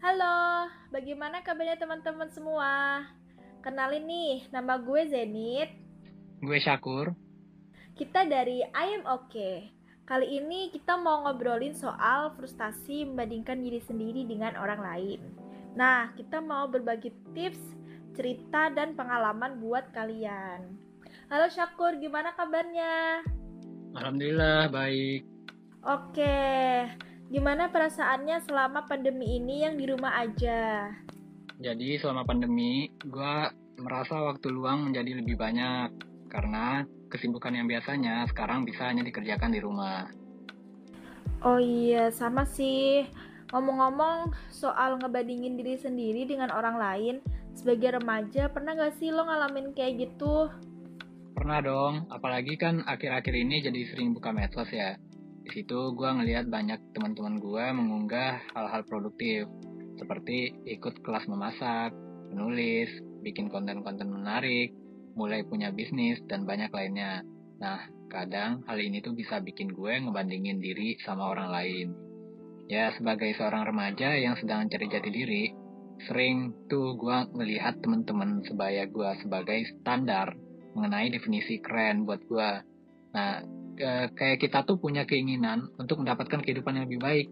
[0.00, 3.04] Halo, bagaimana kabarnya teman-teman semua?
[3.60, 5.76] Kenalin nih, nama gue Zenit.
[6.40, 7.12] Gue Syakur.
[8.00, 9.68] Kita dari I Am Okay.
[10.08, 15.20] Kali ini kita mau ngobrolin soal frustasi membandingkan diri sendiri dengan orang lain.
[15.76, 17.60] Nah, kita mau berbagi tips,
[18.16, 20.80] cerita, dan pengalaman buat kalian.
[21.28, 23.20] Halo Syakur, gimana kabarnya?
[24.00, 25.28] Alhamdulillah baik.
[25.84, 26.40] Oke,
[27.30, 30.90] gimana perasaannya selama pandemi ini yang di rumah aja?
[31.62, 33.34] Jadi selama pandemi, gue
[33.78, 35.94] merasa waktu luang menjadi lebih banyak
[36.26, 40.10] karena kesibukan yang biasanya sekarang bisa hanya dikerjakan di rumah.
[41.46, 43.06] Oh iya, sama sih.
[43.54, 47.14] Ngomong-ngomong soal ngebandingin diri sendiri dengan orang lain,
[47.54, 50.50] sebagai remaja pernah gak sih lo ngalamin kayak gitu?
[51.34, 54.98] Pernah dong, apalagi kan akhir-akhir ini jadi sering buka medsos ya.
[55.40, 59.48] Di situ gue ngelihat banyak teman-teman gue mengunggah hal-hal produktif,
[59.96, 61.92] seperti ikut kelas memasak,
[62.32, 62.88] menulis,
[63.20, 64.72] bikin konten-konten menarik,
[65.16, 67.24] mulai punya bisnis, dan banyak lainnya.
[67.60, 71.86] Nah, kadang hal ini tuh bisa bikin gue ngebandingin diri sama orang lain.
[72.70, 75.44] Ya, sebagai seorang remaja yang sedang cari jati diri,
[76.08, 80.32] sering tuh gue melihat teman-teman sebaya gue sebagai standar
[80.72, 82.50] mengenai definisi keren buat gue.
[83.10, 83.42] Nah,
[84.14, 87.28] kayak kita tuh punya keinginan untuk mendapatkan kehidupan yang lebih baik.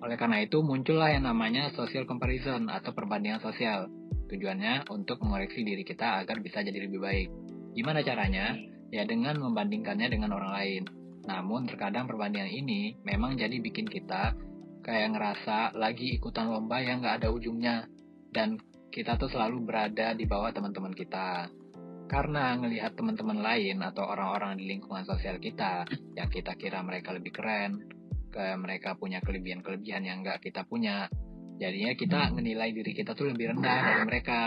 [0.00, 3.90] Oleh karena itu muncullah yang namanya social comparison atau perbandingan sosial.
[4.30, 7.28] Tujuannya untuk mengoreksi diri kita agar bisa jadi lebih baik.
[7.74, 8.54] Gimana caranya?
[8.94, 10.82] Ya dengan membandingkannya dengan orang lain.
[11.26, 14.38] Namun terkadang perbandingan ini memang jadi bikin kita
[14.86, 17.90] kayak ngerasa lagi ikutan lomba yang gak ada ujungnya.
[18.30, 18.62] Dan
[18.94, 21.50] kita tuh selalu berada di bawah teman-teman kita.
[22.06, 25.82] Karena ngelihat teman-teman lain atau orang-orang di lingkungan sosial kita
[26.14, 27.82] yang kita kira mereka lebih keren,
[28.30, 31.10] ke mereka punya kelebihan-kelebihan yang nggak kita punya.
[31.56, 34.40] Jadinya kita menilai diri kita tuh lebih rendah dari mereka.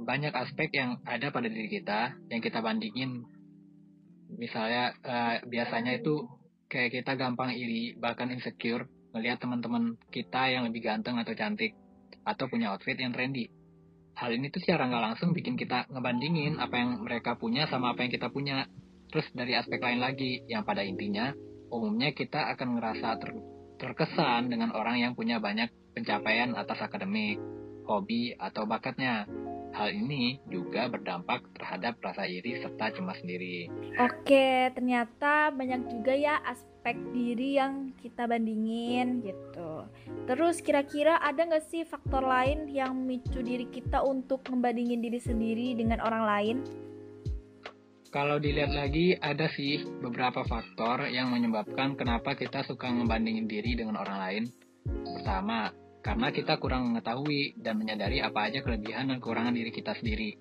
[0.00, 3.20] Banyak aspek yang ada pada diri kita yang kita bandingin.
[4.32, 6.24] Misalnya uh, biasanya itu
[6.70, 11.74] kayak kita gampang iri, bahkan insecure melihat teman-teman kita yang lebih ganteng atau cantik
[12.22, 13.50] atau punya outfit yang trendy
[14.20, 18.04] hal ini tuh secara nggak langsung bikin kita ngebandingin apa yang mereka punya sama apa
[18.04, 18.68] yang kita punya.
[19.08, 21.32] Terus dari aspek lain lagi, yang pada intinya,
[21.72, 23.32] umumnya kita akan ngerasa ter
[23.80, 27.40] terkesan dengan orang yang punya banyak pencapaian atas akademik,
[27.88, 29.24] hobi, atau bakatnya.
[29.70, 33.70] Hal ini juga berdampak terhadap rasa iri serta cemas sendiri.
[34.02, 39.86] Oke, ternyata banyak juga ya aspek diri yang kita bandingin gitu.
[40.26, 45.78] Terus kira-kira ada nggak sih faktor lain yang memicu diri kita untuk membandingin diri sendiri
[45.78, 46.56] dengan orang lain?
[48.10, 54.02] Kalau dilihat lagi, ada sih beberapa faktor yang menyebabkan kenapa kita suka membandingin diri dengan
[54.02, 54.44] orang lain.
[55.14, 60.40] Pertama, karena kita kurang mengetahui dan menyadari apa aja kelebihan dan kekurangan diri kita sendiri.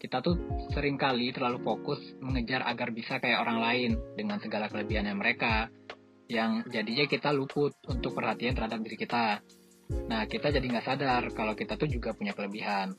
[0.00, 0.36] Kita tuh
[0.72, 5.72] sering kali terlalu fokus mengejar agar bisa kayak orang lain dengan segala kelebihannya mereka,
[6.28, 9.40] yang jadinya kita luput untuk perhatian terhadap diri kita.
[10.08, 12.96] Nah, kita jadi nggak sadar kalau kita tuh juga punya kelebihan.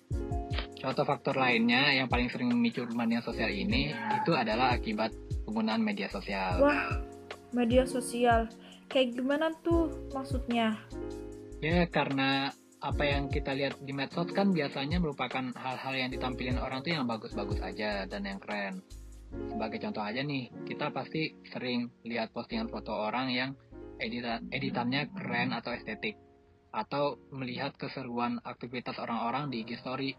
[0.77, 3.89] Contoh faktor lainnya yang paling sering memicu perbandingan sosial ini
[4.21, 5.09] itu adalah akibat
[5.49, 6.61] penggunaan media sosial.
[6.61, 7.01] Wah,
[7.53, 8.45] media sosial.
[8.85, 10.77] Kayak gimana tuh maksudnya?
[11.63, 12.51] Ya, karena
[12.83, 17.09] apa yang kita lihat di medsos kan biasanya merupakan hal-hal yang ditampilin orang tuh yang
[17.09, 18.85] bagus-bagus aja dan yang keren.
[19.49, 23.51] Sebagai contoh aja nih, kita pasti sering lihat postingan foto orang yang
[23.97, 26.19] editan editannya keren atau estetik.
[26.75, 30.11] Atau melihat keseruan aktivitas orang-orang di IG story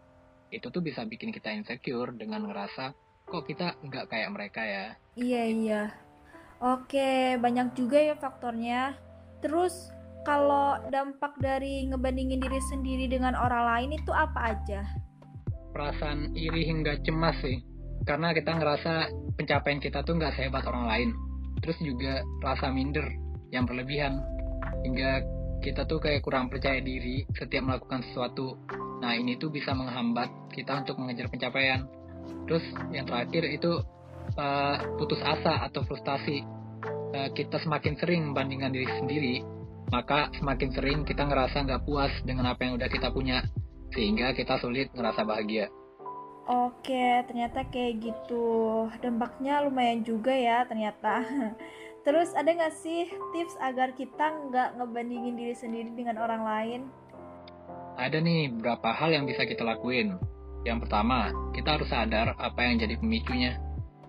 [0.51, 2.95] itu tuh bisa bikin kita insecure dengan ngerasa
[3.27, 4.87] kok kita nggak kayak mereka ya.
[5.19, 5.83] Iya iya.
[6.63, 8.97] Oke, banyak juga ya faktornya.
[9.45, 9.93] Terus
[10.27, 14.83] kalau dampak dari ngebandingin diri sendiri dengan orang lain itu apa aja?
[15.71, 17.63] Perasaan iri hingga cemas sih.
[18.03, 19.07] Karena kita ngerasa
[19.39, 21.09] pencapaian kita tuh nggak sehebat orang lain.
[21.63, 23.07] Terus juga rasa minder
[23.55, 24.19] yang berlebihan.
[24.83, 25.23] Hingga
[25.63, 28.59] kita tuh kayak kurang percaya diri setiap melakukan sesuatu
[28.97, 31.85] Nah, ini tuh bisa menghambat kita untuk mengejar pencapaian.
[32.49, 32.65] Terus
[32.95, 33.85] yang terakhir itu
[34.37, 36.41] uh, putus asa atau frustasi.
[37.13, 39.35] Uh, kita semakin sering membandingkan diri sendiri,
[39.91, 43.47] maka semakin sering kita ngerasa nggak puas dengan apa yang udah kita punya,
[43.95, 45.71] sehingga kita sulit ngerasa bahagia.
[46.47, 48.87] Oke, ternyata kayak gitu.
[49.03, 51.27] Dampaknya lumayan juga ya ternyata.
[52.07, 56.81] Terus ada nggak sih tips agar kita nggak ngebandingin diri sendiri dengan orang lain?
[57.99, 60.15] Ada nih beberapa hal yang bisa kita lakuin.
[60.63, 63.59] Yang pertama, kita harus sadar apa yang jadi pemicunya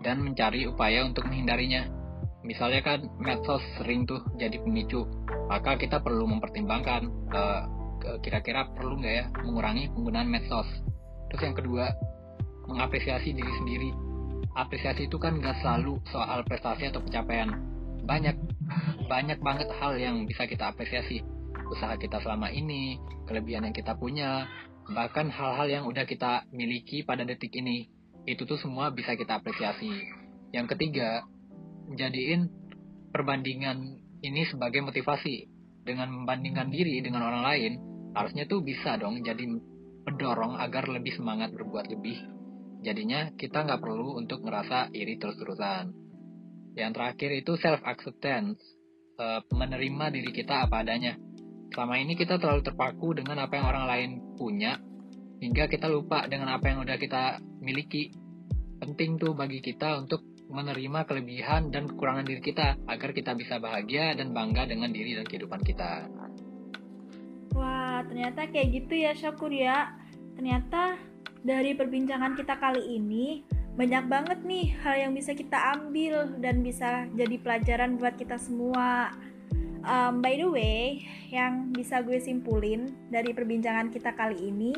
[0.05, 1.89] dan mencari upaya untuk menghindarinya.
[2.47, 5.03] Misalnya kan medsos sering tuh jadi pemicu,
[5.51, 7.63] maka kita perlu mempertimbangkan uh,
[8.23, 10.67] kira-kira perlu nggak ya mengurangi penggunaan medsos.
[11.27, 11.91] Terus yang kedua,
[12.71, 13.89] mengapresiasi diri sendiri.
[14.55, 17.51] Apresiasi itu kan nggak selalu soal prestasi atau pencapaian.
[18.07, 18.35] Banyak,
[19.11, 21.21] banyak banget hal yang bisa kita apresiasi.
[21.67, 22.95] Usaha kita selama ini,
[23.27, 24.47] kelebihan yang kita punya,
[24.87, 27.91] bahkan hal-hal yang udah kita miliki pada detik ini.
[28.23, 29.91] Itu tuh semua bisa kita apresiasi.
[30.55, 31.27] Yang ketiga,
[31.87, 32.51] menjadiin
[33.11, 35.55] perbandingan ini sebagai motivasi.
[35.87, 37.73] Dengan membandingkan diri dengan orang lain,
[38.11, 39.47] harusnya tuh bisa dong jadi
[40.03, 42.19] pendorong agar lebih semangat berbuat lebih.
[42.83, 45.95] Jadinya kita nggak perlu untuk ngerasa iri terus-terusan.
[46.75, 48.59] Yang terakhir itu self-acceptance,
[49.15, 51.15] eh, menerima diri kita apa adanya.
[51.71, 54.75] Selama ini kita terlalu terpaku dengan apa yang orang lain punya,
[55.39, 58.11] hingga kita lupa dengan apa yang udah kita miliki.
[58.77, 64.15] Penting tuh bagi kita untuk menerima kelebihan dan kekurangan diri kita agar kita bisa bahagia
[64.15, 66.07] dan bangga dengan diri dan kehidupan kita.
[67.55, 69.91] Wah, ternyata kayak gitu ya Syakur ya.
[70.37, 70.95] Ternyata
[71.43, 73.43] dari perbincangan kita kali ini
[73.77, 79.13] banyak banget nih hal yang bisa kita ambil dan bisa jadi pelajaran buat kita semua.
[79.87, 84.75] Um, by the way, yang bisa gue simpulin dari perbincangan kita kali ini,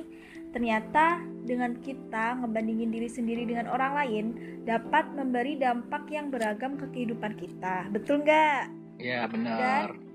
[0.50, 4.26] Ternyata dengan kita ngebandingin diri sendiri dengan orang lain
[4.66, 7.86] dapat memberi dampak yang beragam ke kehidupan kita.
[7.94, 8.62] Betul nggak?
[8.98, 9.94] Iya benar.
[9.94, 10.08] Dan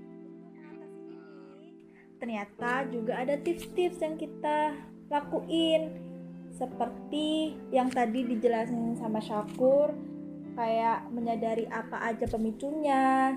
[2.19, 4.75] ternyata juga ada tips-tips yang kita
[5.07, 6.03] lakuin
[6.51, 9.95] seperti yang tadi dijelasin sama Syakur
[10.55, 13.35] kayak menyadari apa aja pemicunya,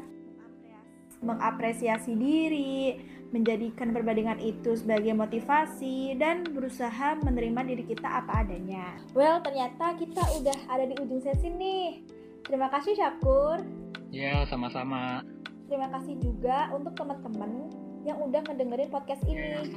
[1.23, 2.99] mengapresiasi diri,
[3.35, 8.97] menjadikan perbandingan itu sebagai motivasi dan berusaha menerima diri kita apa adanya.
[9.13, 12.07] Well, ternyata kita udah ada di ujung sesi nih.
[12.49, 13.61] Terima kasih Syakur.
[14.09, 15.21] Ya, sama-sama.
[15.69, 17.69] Terima kasih juga untuk teman-teman
[18.09, 19.77] yang udah ngedengerin podcast ini.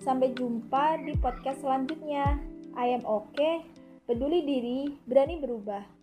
[0.00, 2.36] Sampai jumpa di podcast selanjutnya.
[2.76, 3.64] I am okay,
[4.04, 5.99] peduli diri, berani berubah.